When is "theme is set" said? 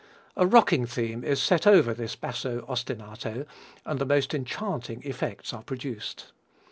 0.87-1.67